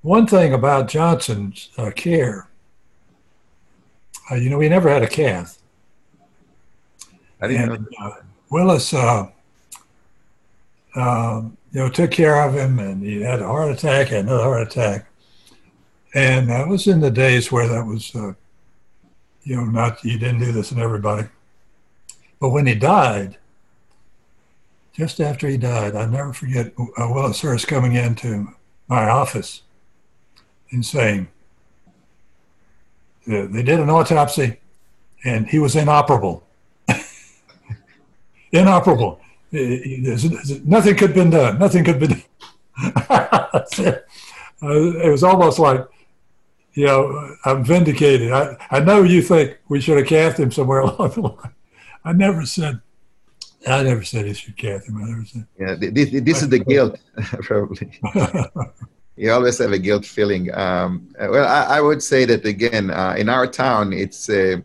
one 0.02 0.26
thing 0.26 0.54
about 0.54 0.88
Johnson's 0.88 1.68
uh, 1.76 1.90
care, 1.90 2.49
uh, 4.30 4.37
you 4.37 4.49
know, 4.49 4.60
he 4.60 4.68
never 4.68 4.88
had 4.88 5.02
a 5.02 5.08
cath. 5.08 5.58
I 7.40 7.49
didn't 7.49 7.72
and, 7.72 7.87
know. 7.99 8.06
Uh, 8.06 8.12
Willis, 8.50 8.92
uh, 8.94 9.28
uh, 10.94 11.42
you 11.72 11.80
know, 11.80 11.88
took 11.88 12.10
care 12.10 12.42
of 12.42 12.54
him, 12.54 12.78
and 12.78 13.02
he 13.02 13.20
had 13.20 13.40
a 13.40 13.46
heart 13.46 13.70
attack, 13.70 14.08
had 14.08 14.25
another 14.25 14.42
heart 14.42 14.66
attack, 14.66 15.06
and 16.14 16.49
that 16.49 16.66
was 16.66 16.87
in 16.87 17.00
the 17.00 17.10
days 17.10 17.52
where 17.52 17.68
that 17.68 17.87
was, 17.87 18.14
uh, 18.14 18.32
you 19.44 19.56
know, 19.56 19.64
not 19.64 20.02
you 20.04 20.18
didn't 20.18 20.40
do 20.40 20.52
this 20.52 20.72
in 20.72 20.80
everybody. 20.80 21.28
But 22.40 22.50
when 22.50 22.66
he 22.66 22.75
died, 22.75 23.37
just 24.92 25.20
after 25.20 25.46
he 25.46 25.56
died, 25.56 25.94
I 25.94 26.06
never 26.06 26.32
forget 26.32 26.72
uh, 26.78 27.08
Willis 27.10 27.40
Hurst 27.40 27.68
coming 27.68 27.94
into 27.94 28.49
my 28.90 29.09
office 29.09 29.62
and 30.70 30.85
saying, 30.85 31.28
they 33.26 33.62
did 33.62 33.80
an 33.80 33.88
autopsy 33.88 34.59
and 35.25 35.47
he 35.47 35.59
was 35.59 35.76
inoperable. 35.76 36.42
inoperable. 38.52 39.20
Eh, 39.52 40.16
nothing 40.64 40.97
could 40.97 41.11
have 41.11 41.14
been 41.14 41.30
done. 41.30 41.59
Nothing 41.59 41.85
could 41.85 42.00
be 42.00 42.09
done. 42.09 42.23
it 44.62 45.11
was 45.11 45.23
almost 45.23 45.59
like, 45.59 45.87
you 46.75 46.87
know, 46.87 47.37
I'm 47.44 47.64
vindicated. 47.64 48.32
I, 48.32 48.56
I 48.70 48.80
know 48.80 49.02
you 49.02 49.23
think 49.23 49.59
we 49.68 49.80
should 49.80 49.99
have 49.99 50.06
cast 50.06 50.38
him 50.38 50.50
somewhere 50.50 50.80
along 50.87 51.11
the 51.11 51.20
line. 51.20 51.54
I 52.04 52.12
never 52.12 52.44
said, 52.47 52.80
I 53.68 53.82
never 53.82 54.02
said 54.02 54.25
he 54.26 54.32
should 54.35 54.56
cast 54.56 54.88
him. 54.88 54.97
I 54.97 55.04
never 55.09 55.25
said. 55.25 55.47
Yeah, 55.59 55.75
this, 55.78 56.11
this 56.11 56.42
is 56.42 56.49
the 56.49 56.61
guilt, 56.61 56.99
probably. 57.42 58.00
You 59.21 59.31
always 59.31 59.59
have 59.59 59.73
a 59.73 59.79
guilt 59.79 60.07
feeling. 60.07 60.53
Um, 60.55 61.15
well, 61.19 61.47
I, 61.47 61.77
I, 61.77 61.81
would 61.83 62.03
say 62.03 62.25
that 62.25 62.47
again, 62.47 62.91
uh, 62.91 63.15
in 63.19 63.29
our 63.29 63.47
town, 63.47 63.93
it's 63.93 64.31
uh, 64.31 64.57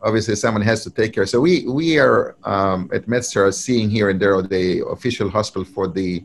obviously 0.00 0.36
someone 0.36 0.62
has 0.62 0.82
to 0.84 0.90
take 0.90 1.12
care. 1.12 1.26
So 1.26 1.38
we 1.38 1.66
we 1.68 1.98
are 1.98 2.34
um, 2.44 2.90
at 2.94 3.04
MedStar 3.06 3.52
seeing 3.52 3.90
here 3.90 4.08
and 4.08 4.18
there 4.18 4.40
the 4.40 4.86
official 4.86 5.28
hospital 5.28 5.66
for 5.66 5.86
the 5.86 6.24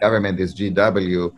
government 0.00 0.40
is 0.40 0.56
GW, 0.56 1.32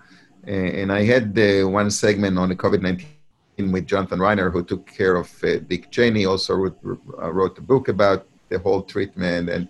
and 0.45 0.91
I 0.91 1.05
had 1.05 1.35
the 1.35 1.65
one 1.65 1.91
segment 1.91 2.39
on 2.39 2.49
the 2.49 2.57
COVID 2.57 2.81
nineteen 2.81 3.71
with 3.71 3.87
Jonathan 3.87 4.21
Reiner, 4.21 4.51
who 4.51 4.65
took 4.65 4.87
care 4.87 5.17
of 5.17 5.29
uh, 5.45 5.59
Dick 5.69 5.91
Cheney, 5.91 6.25
also 6.25 6.55
wrote, 6.55 6.79
uh, 7.23 7.31
wrote 7.31 7.59
a 7.59 7.63
book 7.73 7.89
about 7.89 8.27
the 8.49 8.59
whole 8.61 8.81
treatment, 8.81 9.51
and 9.51 9.69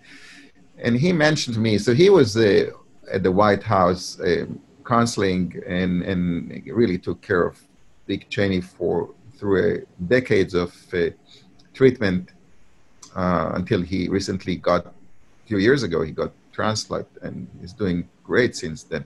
and 0.77 0.95
he 0.95 1.11
mentioned 1.11 1.55
to 1.55 1.59
me. 1.59 1.77
So 1.77 1.93
he 1.93 2.09
was 2.09 2.37
uh, 2.37 2.71
at 3.11 3.23
the 3.23 3.31
White 3.41 3.63
House 3.63 4.17
uh, 4.21 4.45
counseling 4.93 5.43
and, 5.67 6.01
and 6.01 6.63
really 6.81 6.97
took 6.97 7.21
care 7.21 7.43
of 7.43 7.55
Dick 8.07 8.27
Cheney 8.33 8.61
for 8.61 8.95
through 9.37 9.85
decades 10.15 10.53
of 10.63 10.71
uh, 10.93 10.99
treatment 11.73 12.23
uh, 13.15 13.51
until 13.59 13.81
he 13.81 13.99
recently 14.09 14.55
got 14.69 14.81
a 14.87 14.93
few 15.49 15.59
years 15.67 15.81
ago 15.83 16.01
he 16.01 16.11
got 16.11 16.31
transplant 16.51 17.07
and 17.21 17.47
is 17.63 17.73
doing 17.83 17.97
great 18.23 18.55
since 18.63 18.79
then. 18.91 19.05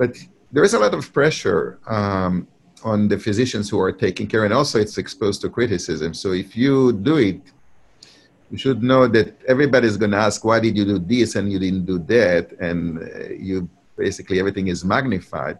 But 0.00 0.12
there 0.52 0.64
is 0.68 0.74
a 0.74 0.80
lot 0.84 0.94
of 0.94 1.12
pressure 1.12 1.78
um, 1.98 2.46
on 2.84 3.08
the 3.12 3.18
physicians 3.26 3.68
who 3.70 3.78
are 3.80 3.92
taking 4.06 4.26
care, 4.32 4.44
and 4.46 4.54
also 4.60 4.76
it's 4.84 4.98
exposed 5.04 5.38
to 5.42 5.48
criticism. 5.58 6.10
So 6.22 6.28
if 6.44 6.56
you 6.62 6.92
do 6.92 7.16
it, 7.30 7.42
you 8.50 8.58
should 8.62 8.82
know 8.82 9.02
that 9.16 9.28
everybody's 9.52 9.96
going 10.02 10.14
to 10.18 10.22
ask, 10.28 10.38
"Why 10.50 10.58
did 10.66 10.74
you 10.78 10.84
do 10.92 10.98
this 10.98 11.36
and 11.36 11.52
you 11.52 11.58
didn't 11.58 11.86
do 11.92 11.98
that?" 12.14 12.44
And 12.68 12.80
uh, 12.98 13.28
you 13.48 13.68
basically 14.06 14.38
everything 14.42 14.68
is 14.74 14.80
magnified 14.84 15.58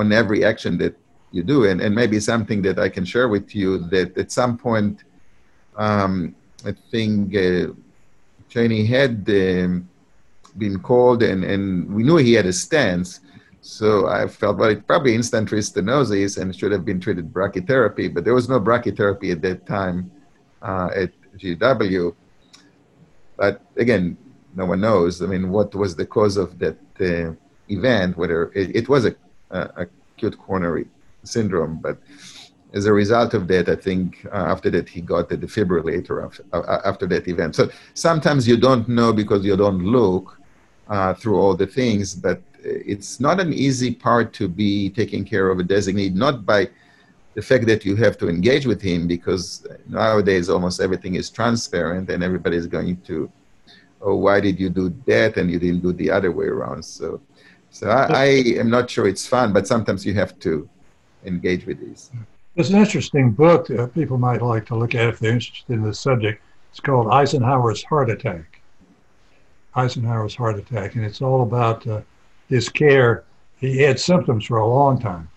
on 0.00 0.12
every 0.12 0.40
action 0.52 0.72
that 0.82 0.94
you 1.36 1.42
do. 1.42 1.58
And, 1.68 1.80
and 1.84 1.92
maybe 1.94 2.18
something 2.32 2.60
that 2.62 2.78
I 2.78 2.88
can 2.88 3.04
share 3.04 3.28
with 3.28 3.54
you 3.54 3.68
that 3.94 4.16
at 4.16 4.32
some 4.32 4.56
point, 4.56 5.04
um, 5.76 6.34
I 6.64 6.72
think 6.90 7.36
uh, 7.36 7.72
Cheney 8.48 8.84
had 8.86 9.14
um, 9.28 9.88
been 10.56 10.78
called 10.80 11.22
and, 11.22 11.44
and 11.44 11.64
we 11.96 12.02
knew 12.02 12.16
he 12.16 12.34
had 12.34 12.46
a 12.46 12.56
stents. 12.64 13.20
So 13.60 14.08
I 14.08 14.26
felt, 14.28 14.56
well, 14.58 14.70
it's 14.70 14.86
probably 14.86 15.14
in-stent 15.14 15.50
restenosis 15.50 16.38
and 16.40 16.56
should 16.56 16.72
have 16.72 16.84
been 16.84 17.00
treated 17.00 17.32
brachytherapy, 17.32 18.06
but 18.12 18.24
there 18.24 18.34
was 18.34 18.48
no 18.48 18.58
brachytherapy 18.60 19.30
at 19.32 19.42
that 19.42 19.66
time 19.66 20.10
uh, 20.62 20.88
at 20.94 21.10
GW. 21.36 22.14
But 23.36 23.60
again, 23.76 24.16
no 24.54 24.64
one 24.64 24.80
knows. 24.80 25.22
I 25.22 25.26
mean, 25.26 25.50
what 25.50 25.74
was 25.74 25.94
the 25.94 26.06
cause 26.06 26.36
of 26.36 26.58
that 26.58 26.78
uh, 27.00 27.34
event, 27.68 28.16
whether 28.16 28.52
it, 28.52 28.74
it 28.74 28.88
was 28.88 29.04
a, 29.06 29.14
a, 29.50 29.86
acute 30.14 30.38
coronary 30.38 30.86
syndrome, 31.24 31.78
but 31.80 31.98
as 32.74 32.84
a 32.86 32.92
result 32.92 33.34
of 33.34 33.48
that, 33.48 33.68
I 33.68 33.76
think 33.76 34.26
uh, 34.30 34.36
after 34.36 34.70
that 34.70 34.88
he 34.88 35.00
got 35.00 35.28
the 35.28 35.36
defibrillator 35.36 36.24
after, 36.24 36.44
uh, 36.52 36.80
after 36.84 37.06
that 37.06 37.26
event. 37.26 37.56
So 37.56 37.70
sometimes 37.94 38.46
you 38.46 38.56
don't 38.56 38.88
know 38.88 39.12
because 39.12 39.44
you 39.44 39.56
don't 39.56 39.82
look 39.82 40.38
uh, 40.88 41.14
through 41.14 41.38
all 41.38 41.54
the 41.54 41.66
things, 41.66 42.14
but 42.14 42.42
it's 42.62 43.20
not 43.20 43.40
an 43.40 43.52
easy 43.52 43.94
part 43.94 44.32
to 44.34 44.48
be 44.48 44.90
taking 44.90 45.24
care 45.24 45.48
of 45.50 45.58
a 45.58 45.62
designee, 45.62 46.14
not 46.14 46.44
by 46.44 46.68
the 47.34 47.42
fact 47.42 47.66
that 47.66 47.84
you 47.84 47.94
have 47.96 48.18
to 48.18 48.28
engage 48.28 48.66
with 48.66 48.82
him 48.82 49.06
because 49.06 49.66
nowadays 49.86 50.48
almost 50.48 50.80
everything 50.80 51.14
is 51.14 51.30
transparent 51.30 52.10
and 52.10 52.22
everybody 52.22 52.56
is 52.56 52.66
going 52.66 52.96
to, 53.02 53.30
oh, 54.02 54.16
why 54.16 54.40
did 54.40 54.58
you 54.58 54.68
do 54.68 54.92
that 55.06 55.36
and 55.36 55.50
you 55.50 55.58
didn't 55.58 55.80
do 55.80 55.92
the 55.92 56.10
other 56.10 56.32
way 56.32 56.46
around? 56.46 56.84
So 56.84 57.20
so 57.70 57.88
I, 57.88 58.06
I, 58.10 58.24
am 58.58 58.70
not 58.70 58.90
sure 58.90 59.06
it's 59.06 59.26
fun, 59.26 59.52
but 59.52 59.66
sometimes 59.66 60.04
you 60.04 60.14
have 60.14 60.38
to 60.40 60.68
engage 61.24 61.66
with 61.66 61.80
these. 61.80 62.10
It's 62.56 62.70
an 62.70 62.78
interesting 62.78 63.30
book 63.30 63.68
that 63.68 63.94
people 63.94 64.18
might 64.18 64.42
like 64.42 64.66
to 64.66 64.76
look 64.76 64.94
at 64.94 65.08
if 65.08 65.18
they're 65.18 65.32
interested 65.32 65.72
in 65.72 65.82
this 65.82 66.00
subject. 66.00 66.42
It's 66.70 66.80
called 66.80 67.08
Eisenhower's 67.08 67.84
Heart 67.84 68.10
Attack. 68.10 68.60
Eisenhower's 69.74 70.34
Heart 70.34 70.58
Attack, 70.58 70.96
and 70.96 71.04
it's 71.04 71.22
all 71.22 71.42
about 71.42 71.86
uh, 71.86 72.00
his 72.48 72.68
care. 72.68 73.24
He 73.58 73.78
had 73.78 74.00
symptoms 74.00 74.46
for 74.46 74.58
a 74.58 74.66
long 74.66 75.00
time. 75.00 75.28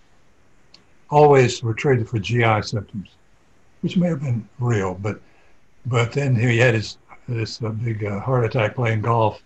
Always 1.10 1.62
were 1.62 1.74
treated 1.74 2.08
for 2.08 2.18
GI 2.18 2.62
symptoms, 2.62 3.10
which 3.82 3.96
may 3.96 4.08
have 4.08 4.20
been 4.20 4.48
real, 4.58 4.94
but 4.94 5.20
but 5.86 6.12
then 6.12 6.34
he 6.34 6.58
had 6.58 6.74
his 6.74 6.98
this 7.28 7.62
uh, 7.62 7.68
big 7.68 8.04
uh, 8.04 8.20
heart 8.20 8.44
attack 8.44 8.74
playing 8.74 9.02
golf, 9.02 9.42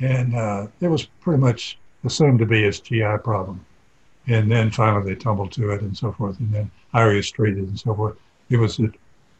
and 0.00 0.36
uh, 0.36 0.66
it 0.80 0.88
was 0.88 1.06
pretty 1.20 1.40
much 1.40 1.78
assumed 2.06 2.38
to 2.38 2.46
be 2.46 2.62
his 2.62 2.80
GI 2.80 3.18
problem. 3.22 3.64
And 4.28 4.50
then 4.50 4.70
finally 4.70 5.14
they 5.14 5.20
tumbled 5.20 5.52
to 5.52 5.70
it 5.70 5.82
and 5.82 5.96
so 5.96 6.12
forth. 6.12 6.38
And 6.40 6.52
then 6.52 6.70
Irie 6.94 7.16
was 7.16 7.30
treated 7.30 7.68
and 7.68 7.78
so 7.78 7.94
forth. 7.94 8.16
It 8.50 8.56
was 8.56 8.78
a 8.78 8.88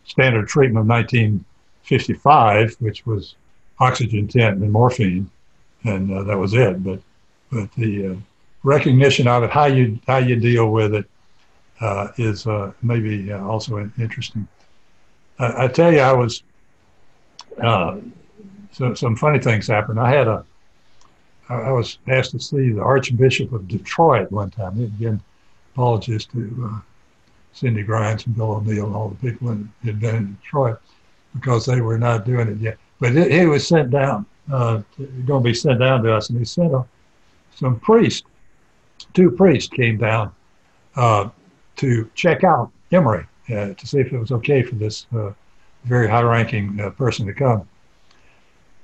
standard 0.05 0.49
treatment 0.49 0.85
of 0.85 0.89
1955, 0.89 2.77
which 2.81 3.07
was 3.07 3.35
oxygen 3.79 4.29
tent 4.29 4.61
and 4.63 4.73
morphine. 4.73 5.31
And 5.85 6.13
uh, 6.13 6.23
that 6.25 6.39
was 6.39 6.55
it. 6.55 6.83
But, 6.83 7.01
but 7.51 7.73
the 7.73 8.09
uh, 8.09 8.15
recognition 8.63 9.27
of 9.29 9.45
it, 9.45 9.51
how 9.51 9.67
you, 9.67 9.99
how 10.07 10.19
you 10.19 10.37
deal 10.37 10.71
with 10.71 10.95
it, 10.95 11.07
uh, 11.81 12.09
is 12.17 12.47
uh, 12.47 12.73
maybe 12.83 13.33
uh, 13.33 13.45
also 13.45 13.91
interesting. 13.99 14.49
I, 15.39 15.65
I, 15.65 15.69
tell 15.69 15.93
you, 15.93 16.01
I 16.01 16.13
was, 16.13 16.43
uh, 17.63 17.99
so, 18.73 18.95
some 18.95 19.17
funny 19.17 19.39
things 19.39 19.67
happened. 19.67 20.01
I 20.01 20.11
had 20.11 20.27
a, 20.27 20.45
I 21.49 21.71
was 21.71 21.99
asked 22.09 22.33
to 22.33 22.41
see 22.41 22.71
the 22.71 22.83
Archbishop 22.83 23.53
of 23.53 23.69
Detroit 23.69 24.31
one 24.33 24.51
time. 24.51 24.81
Again, 24.81 25.21
apologies 25.75 26.25
to 26.27 26.71
uh, 26.73 26.81
Cindy 27.53 27.85
Grines 27.85 28.27
and 28.27 28.35
Bill 28.35 28.53
O'Neill 28.53 28.87
and 28.87 28.97
all 28.97 29.09
the 29.09 29.31
people 29.31 29.49
that 29.49 29.67
had 29.85 30.01
been 30.01 30.17
in 30.17 30.39
Detroit 30.43 30.79
because 31.35 31.65
they 31.67 31.81
were 31.81 31.99
not 31.99 32.25
doing 32.25 32.49
it 32.49 32.59
yet. 32.59 32.79
But 32.99 33.13
he 33.13 33.47
was 33.47 33.67
sent 33.67 33.91
down, 33.91 34.27
uh, 34.51 34.83
going 35.27 35.43
to 35.43 35.49
be 35.49 35.55
sent 35.55 35.81
down 35.81 36.03
to 36.03 36.15
us, 36.15 36.31
and 36.31 36.39
he 36.39 36.45
sent 36.45 36.73
a, 36.73 36.85
some 37.55 37.79
priests, 37.79 38.27
two 39.15 39.31
priests 39.31 39.71
came 39.71 39.99
down 39.99 40.33
uh, 40.97 41.29
to 41.77 42.11
check 42.15 42.43
out 42.43 42.71
Emory 42.91 43.27
uh, 43.51 43.75
to 43.75 43.87
see 43.87 43.99
if 43.99 44.13
it 44.13 44.19
was 44.19 44.33
okay 44.33 44.63
for 44.63 44.75
this 44.77 45.07
uh, 45.15 45.31
very 45.85 46.09
high-ranking 46.09 46.81
uh, 46.81 46.91
person 46.91 47.27
to 47.27 47.33
come, 47.33 47.69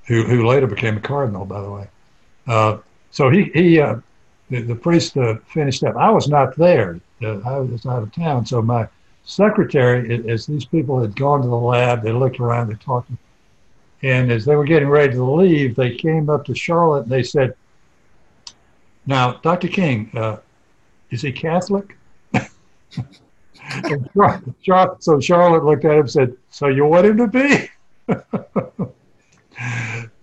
who 0.05 0.23
who 0.23 0.45
later 0.47 0.67
became 0.67 0.97
a 0.97 1.01
cardinal, 1.01 1.45
by 1.45 1.61
the 1.61 1.69
way. 1.69 1.87
Uh, 2.47 2.77
so 3.11 3.29
he, 3.29 3.43
he 3.53 3.79
uh, 3.79 3.97
the, 4.49 4.61
the, 4.61 4.75
priest 4.75 5.15
uh, 5.17 5.35
finished 5.47 5.83
up. 5.83 5.95
I 5.95 6.09
was 6.09 6.27
not 6.27 6.55
there. 6.55 6.99
Uh, 7.21 7.39
I 7.39 7.59
was 7.59 7.85
out 7.85 8.03
of 8.03 8.11
town. 8.13 8.45
So 8.45 8.61
my 8.61 8.87
secretary, 9.23 10.29
as 10.29 10.45
these 10.45 10.65
people 10.65 10.99
had 10.99 11.15
gone 11.15 11.41
to 11.41 11.47
the 11.47 11.55
lab, 11.55 12.03
they 12.03 12.11
looked 12.11 12.39
around, 12.39 12.69
they 12.69 12.75
talked. 12.75 13.09
And 14.01 14.31
as 14.31 14.43
they 14.43 14.55
were 14.55 14.65
getting 14.65 14.89
ready 14.89 15.13
to 15.13 15.23
leave, 15.23 15.75
they 15.75 15.95
came 15.95 16.29
up 16.29 16.43
to 16.45 16.55
Charlotte 16.55 17.03
and 17.03 17.11
they 17.11 17.23
said, 17.23 17.55
now, 19.05 19.33
Dr. 19.33 19.67
King, 19.67 20.09
uh, 20.13 20.37
is 21.09 21.21
he 21.21 21.31
Catholic? 21.31 21.97
so 24.99 25.19
Charlotte 25.19 25.63
looked 25.63 25.85
at 25.85 25.91
him 25.91 25.99
and 26.01 26.11
said, 26.11 26.35
so 26.49 26.67
you 26.67 26.85
want 26.85 27.05
him 27.05 27.17
to 27.17 27.27
be? 27.27 27.69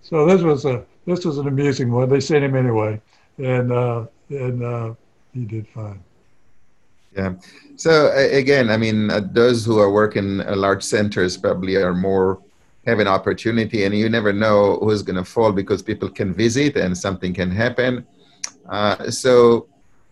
so 0.01 0.25
this 0.25 0.41
was 0.41 0.65
a 0.65 0.85
this 1.05 1.25
was 1.25 1.37
an 1.37 1.47
amusing 1.47 1.91
one. 1.91 2.09
They 2.09 2.19
sent 2.19 2.43
him 2.43 2.55
anyway, 2.55 3.01
and 3.37 3.71
uh, 3.71 4.05
and 4.29 4.63
uh, 4.63 4.93
he 5.33 5.45
did 5.45 5.67
fine. 5.67 6.03
Yeah. 7.15 7.33
So 7.75 8.11
again, 8.15 8.69
I 8.69 8.77
mean, 8.77 9.09
uh, 9.09 9.21
those 9.31 9.65
who 9.65 9.79
are 9.79 9.91
working 9.91 10.37
large 10.37 10.83
centers 10.83 11.35
probably 11.35 11.75
are 11.75 11.93
more 11.93 12.41
have 12.87 12.99
an 12.99 13.07
opportunity, 13.07 13.83
and 13.83 13.95
you 13.95 14.09
never 14.09 14.33
know 14.33 14.77
who's 14.81 15.03
going 15.03 15.15
to 15.15 15.25
fall 15.25 15.51
because 15.51 15.81
people 15.81 16.09
can 16.09 16.33
visit 16.33 16.75
and 16.77 16.97
something 16.97 17.33
can 17.33 17.51
happen. 17.51 18.05
Uh, 18.67 19.09
so, 19.09 19.67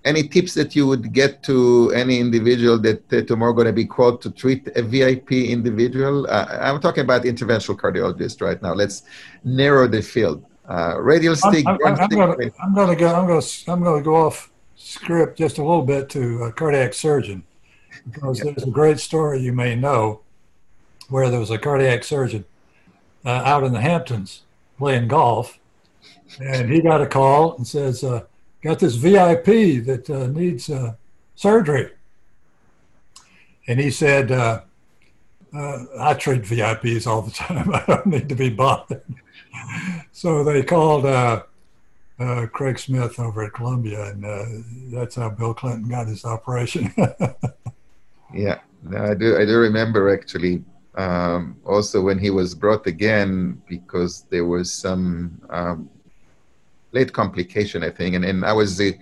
any 0.06 0.28
tips 0.28 0.54
that 0.54 0.76
you 0.76 0.88
would 0.88 1.12
get 1.12 1.44
to 1.44 1.92
any 1.94 2.20
individual 2.20 2.78
that 2.80 3.12
uh, 3.12 3.22
tomorrow 3.24 3.54
going 3.54 3.68
to 3.68 3.74
be 3.74 3.86
called 3.86 4.22
to 4.22 4.32
treat 4.32 4.68
a 4.76 4.82
VIP 4.82 5.32
individual? 5.32 6.26
Uh, 6.30 6.46
I'm 6.62 6.80
talking 6.80 7.04
about 7.04 7.24
interventional 7.24 7.76
cardiologist 7.76 8.42
right 8.42 8.62
now. 8.62 8.74
Let's 8.74 9.04
narrow 9.44 9.88
the 9.88 10.02
field. 10.02 10.46
Uh, 10.70 11.02
radial 11.02 11.36
stick. 11.36 11.66
I'm, 11.66 11.80
I'm, 11.84 12.00
I'm 12.00 12.10
going 12.10 12.38
to 12.38 12.54
I'm 12.62 12.76
going 12.76 12.90
to 12.90 12.96
go. 12.96 13.14
I'm 13.14 13.26
going 13.26 13.42
to 13.42 13.72
I'm 13.72 13.84
going 13.84 14.00
to 14.00 14.06
go 14.06 14.16
off 14.16 14.52
script 14.76 15.40
just 15.40 15.58
a 15.58 15.64
little 15.64 15.82
bit 15.82 16.10
to 16.10 16.44
a 16.44 16.52
cardiac 16.52 16.94
surgeon 16.94 17.44
because 18.06 18.38
yeah. 18.38 18.46
there's 18.46 18.64
a 18.68 18.70
great 18.70 19.00
story 19.00 19.40
you 19.40 19.52
may 19.52 19.76
know 19.76 20.22
where 21.10 21.30
there 21.32 21.40
was 21.40 21.50
a 21.50 21.58
cardiac 21.58 22.04
surgeon 22.04 22.46
uh, 23.26 23.30
out 23.30 23.64
in 23.64 23.74
the 23.74 23.82
Hamptons 23.82 24.44
playing 24.78 25.08
golf, 25.08 25.58
and 26.40 26.72
he 26.72 26.82
got 26.82 27.02
a 27.02 27.08
call 27.08 27.58
and 27.58 27.68
says, 27.68 28.04
uh, 28.04 28.24
"Got 28.62 28.78
this 28.78 28.94
VIP 28.94 29.84
that 29.86 30.08
uh, 30.08 30.28
needs 30.28 30.70
uh, 30.70 30.94
surgery," 31.36 31.92
and 33.68 33.80
he 33.80 33.90
said. 33.90 34.32
Uh, 34.32 34.62
uh, 35.52 35.84
I 36.00 36.14
treat 36.14 36.44
VIPs 36.44 37.08
all 37.08 37.24
the 37.24 37.32
time. 37.48 37.74
I 37.74 37.84
don't 37.88 38.06
need 38.06 38.30
to 38.30 38.36
be 38.36 38.52
bothered. 38.52 39.02
So 40.20 40.44
they 40.44 40.62
called 40.62 41.06
uh, 41.06 41.44
uh, 42.20 42.46
Craig 42.48 42.78
Smith 42.78 43.18
over 43.22 43.46
at 43.46 43.54
Columbia, 43.54 44.12
and 44.12 44.26
uh, 44.26 44.44
that's 44.92 45.16
how 45.16 45.30
Bill 45.30 45.54
Clinton 45.54 45.88
got 45.88 46.08
his 46.08 46.26
operation. 46.26 46.94
yeah, 48.34 48.60
I 48.98 49.14
do. 49.14 49.38
I 49.38 49.46
do 49.46 49.58
remember 49.60 50.14
actually 50.14 50.62
um, 50.96 51.56
also 51.64 52.02
when 52.02 52.20
he 52.20 52.32
was 52.32 52.54
brought 52.54 52.86
again 52.86 53.62
because 53.70 54.26
there 54.30 54.44
was 54.44 54.70
some 54.70 55.40
um, 55.52 55.90
late 56.92 57.14
complication, 57.14 57.82
I 57.82 57.90
think, 57.90 58.16
and, 58.16 58.26
and 58.26 58.44
I 58.44 58.52
was 58.52 58.76
the 58.76 58.98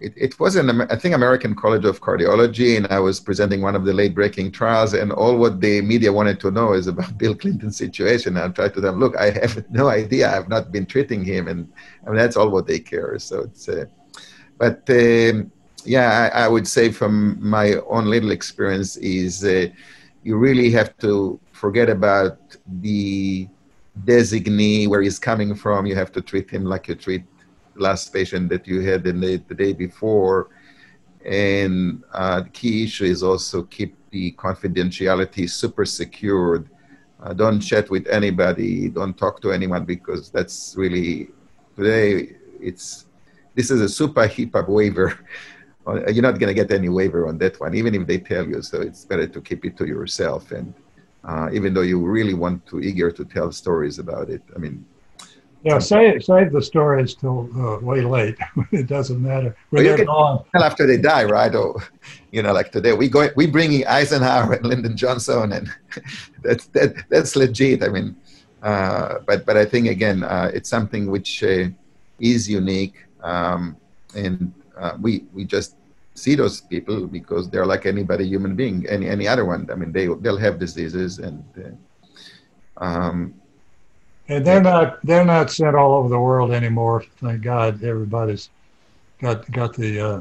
it, 0.00 0.12
it 0.16 0.40
was 0.40 0.56
an 0.56 0.82
I 0.82 0.96
think 0.96 1.14
American 1.14 1.54
College 1.54 1.84
of 1.84 2.00
Cardiology, 2.00 2.76
and 2.76 2.86
I 2.88 3.00
was 3.00 3.20
presenting 3.20 3.60
one 3.62 3.74
of 3.74 3.84
the 3.84 3.92
late 3.92 4.14
breaking 4.14 4.52
trials, 4.52 4.94
and 4.94 5.12
all 5.12 5.36
what 5.36 5.60
the 5.60 5.80
media 5.82 6.12
wanted 6.12 6.40
to 6.40 6.50
know 6.50 6.72
is 6.72 6.86
about 6.86 7.18
Bill 7.22 7.34
Clinton's 7.34 7.76
situation. 7.76 8.36
And 8.36 8.44
I 8.44 8.48
tried 8.48 8.74
to 8.74 8.80
them, 8.80 8.98
look, 8.98 9.16
I 9.16 9.30
have 9.30 9.68
no 9.70 9.88
idea. 9.88 10.34
I've 10.34 10.48
not 10.48 10.72
been 10.72 10.86
treating 10.86 11.24
him, 11.24 11.48
and 11.48 11.70
I 12.06 12.10
mean, 12.10 12.16
that's 12.16 12.36
all 12.36 12.50
what 12.50 12.66
they 12.66 12.78
care. 12.78 13.18
So 13.18 13.40
it's, 13.40 13.68
uh, 13.68 13.86
but 14.56 14.88
um, 14.90 15.50
yeah, 15.84 16.30
I, 16.34 16.44
I, 16.44 16.48
would 16.48 16.66
say 16.66 16.90
from 16.90 17.38
my 17.40 17.74
own 17.88 18.06
little 18.06 18.30
experience 18.30 18.96
is 18.96 19.44
uh, 19.44 19.66
you 20.22 20.36
really 20.36 20.70
have 20.72 20.96
to 20.98 21.40
forget 21.52 21.88
about 21.88 22.38
the 22.80 23.48
designee 24.04 24.88
where 24.88 25.02
he's 25.02 25.18
coming 25.18 25.54
from. 25.54 25.86
You 25.86 25.94
have 25.96 26.12
to 26.12 26.20
treat 26.20 26.50
him 26.50 26.64
like 26.64 26.88
you 26.88 26.94
treat 26.94 27.24
last 27.78 28.12
patient 28.12 28.48
that 28.50 28.66
you 28.66 28.80
had 28.80 29.04
the, 29.04 29.12
the 29.48 29.54
day 29.54 29.72
before. 29.72 30.48
And 31.24 32.02
uh, 32.12 32.40
the 32.42 32.48
key 32.50 32.84
issue 32.84 33.04
is 33.04 33.22
also 33.22 33.62
keep 33.64 33.96
the 34.10 34.32
confidentiality 34.32 35.48
super 35.48 35.84
secured. 35.84 36.68
Uh, 37.20 37.32
don't 37.32 37.60
chat 37.60 37.90
with 37.90 38.06
anybody. 38.06 38.88
Don't 38.88 39.16
talk 39.16 39.40
to 39.42 39.52
anyone 39.52 39.84
because 39.84 40.30
that's 40.30 40.74
really 40.76 41.28
today. 41.76 42.36
It's 42.60 43.06
this 43.54 43.70
is 43.70 43.80
a 43.80 43.88
super 43.88 44.26
HIPAA 44.26 44.68
waiver. 44.68 45.18
Uh, 45.88 46.06
you're 46.10 46.22
not 46.22 46.38
going 46.38 46.48
to 46.48 46.52
get 46.54 46.70
any 46.70 46.90
waiver 46.90 47.26
on 47.26 47.38
that 47.38 47.58
one, 47.58 47.74
even 47.74 47.94
if 47.94 48.06
they 48.06 48.18
tell 48.18 48.46
you. 48.46 48.60
So 48.60 48.82
it's 48.82 49.06
better 49.06 49.26
to 49.26 49.40
keep 49.40 49.64
it 49.64 49.74
to 49.78 49.86
yourself. 49.86 50.52
And 50.52 50.74
uh, 51.24 51.48
even 51.50 51.72
though 51.72 51.80
you 51.80 51.98
really 51.98 52.34
want 52.34 52.66
to 52.66 52.80
eager 52.80 53.10
to 53.10 53.24
tell 53.24 53.50
stories 53.52 53.98
about 53.98 54.28
it, 54.28 54.42
I 54.54 54.58
mean, 54.58 54.84
yeah, 55.62 55.78
save 55.78 56.24
save 56.24 56.52
the 56.52 56.62
stories 56.62 57.14
till 57.14 57.48
uh, 57.58 57.78
way 57.80 58.00
late. 58.02 58.36
it 58.72 58.86
doesn't 58.86 59.20
matter. 59.20 59.56
Well, 59.70 59.82
they're 59.82 60.04
gone. 60.04 60.44
after 60.54 60.86
they 60.86 60.96
die, 60.96 61.24
right? 61.24 61.52
Or 61.54 61.82
you 62.30 62.42
know, 62.42 62.52
like 62.52 62.70
today, 62.70 62.92
we 62.92 63.08
go 63.08 63.28
we 63.34 63.46
bringing 63.46 63.86
Eisenhower 63.86 64.52
and 64.52 64.66
Lyndon 64.66 64.96
Johnson, 64.96 65.52
and 65.52 65.68
that's 66.42 66.66
that 66.68 66.94
that's 67.08 67.34
legit. 67.34 67.82
I 67.82 67.88
mean, 67.88 68.16
uh, 68.62 69.18
but 69.26 69.44
but 69.44 69.56
I 69.56 69.64
think 69.64 69.88
again, 69.88 70.22
uh, 70.22 70.50
it's 70.54 70.68
something 70.68 71.10
which 71.10 71.42
uh, 71.42 71.68
is 72.20 72.48
unique, 72.48 72.94
um, 73.22 73.76
and 74.14 74.52
uh, 74.76 74.96
we 75.00 75.24
we 75.34 75.44
just 75.44 75.74
see 76.14 76.36
those 76.36 76.60
people 76.60 77.06
because 77.06 77.50
they're 77.50 77.66
like 77.66 77.84
anybody 77.84 78.24
human 78.24 78.54
being, 78.54 78.86
any 78.88 79.08
any 79.08 79.26
other 79.26 79.44
one. 79.44 79.68
I 79.72 79.74
mean, 79.74 79.90
they 79.90 80.06
they'll 80.06 80.38
have 80.38 80.58
diseases 80.58 81.18
and. 81.18 81.44
Uh, 81.56 81.70
um, 82.80 83.34
and 84.28 84.46
they're 84.46 84.62
not 84.62 85.04
they're 85.04 85.24
not 85.24 85.50
sent 85.50 85.74
all 85.74 85.94
over 85.94 86.08
the 86.08 86.18
world 86.18 86.52
anymore. 86.52 87.04
Thank 87.20 87.42
God, 87.42 87.82
everybody's 87.82 88.50
got 89.20 89.50
got 89.50 89.74
the 89.74 90.00
uh, 90.00 90.20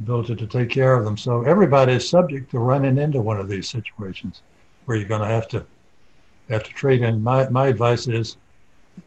ability 0.00 0.36
to 0.36 0.46
take 0.46 0.70
care 0.70 0.94
of 0.94 1.04
them. 1.04 1.16
So 1.16 1.42
everybody 1.42 1.92
is 1.92 2.08
subject 2.08 2.50
to 2.50 2.58
running 2.58 2.98
into 2.98 3.20
one 3.20 3.38
of 3.38 3.48
these 3.48 3.68
situations 3.68 4.42
where 4.84 4.96
you're 4.96 5.08
going 5.08 5.20
to 5.20 5.26
have 5.26 5.48
to 5.48 5.64
have 6.50 6.64
to 6.64 6.72
treat. 6.72 7.02
And 7.02 7.22
my 7.22 7.48
my 7.48 7.68
advice 7.68 8.08
is 8.08 8.36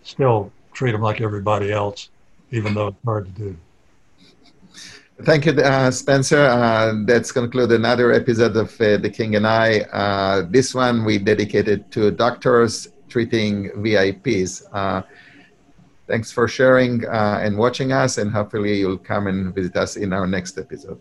still 0.04 0.52
treat 0.74 0.94
them 0.94 1.02
like 1.02 1.20
everybody 1.22 1.72
else, 1.72 2.10
even 2.52 2.74
though 2.74 2.88
it's 2.88 3.04
hard 3.04 3.26
to 3.26 3.32
do. 3.32 3.58
Thank 5.24 5.46
you, 5.46 5.52
uh, 5.52 5.92
Spencer. 5.92 6.40
Uh, 6.40 6.94
that's 7.06 7.32
conclude 7.32 7.72
another 7.74 8.12
episode 8.12 8.56
of 8.56 8.70
uh, 8.82 8.98
The 8.98 9.10
King 9.10 9.36
and 9.36 9.46
I. 9.46 9.82
Uh, 9.82 10.48
this 10.50 10.74
one 10.74 11.06
we 11.06 11.20
dedicated 11.20 11.92
to 11.92 12.10
doctors 12.10 12.88
treating 13.12 13.70
VIPs. 13.84 14.64
Uh, 14.72 15.02
thanks 16.08 16.32
for 16.32 16.48
sharing 16.48 17.06
uh, 17.06 17.40
and 17.44 17.58
watching 17.58 17.92
us, 17.92 18.18
and 18.18 18.32
hopefully 18.32 18.80
you'll 18.80 18.98
come 18.98 19.28
and 19.28 19.54
visit 19.54 19.76
us 19.76 19.98
in 19.98 20.14
our 20.14 20.26
next 20.26 20.58
episode. 20.58 21.00